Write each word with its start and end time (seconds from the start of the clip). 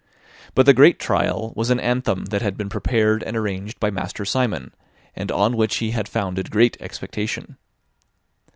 But 0.55 0.65
the 0.65 0.73
great 0.73 0.97
trial 0.99 1.53
was 1.55 1.69
an 1.69 1.79
anthem 1.79 2.25
that 2.31 2.41
had 2.41 2.57
been 2.57 2.69
prepared 2.69 3.21
and 3.21 3.37
arranged 3.37 3.79
by 3.79 3.91
Master 3.91 4.25
Simon, 4.25 4.73
and 5.15 5.31
on 5.31 5.55
which 5.55 5.75
he 5.77 5.91
had 5.91 6.09
founded 6.09 6.49
great 6.49 6.75
expectation. 6.79 7.55